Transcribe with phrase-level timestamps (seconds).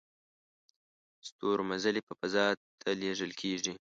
[1.27, 2.45] ستورمزلي په فضا
[2.81, 3.73] ته لیږل کیږي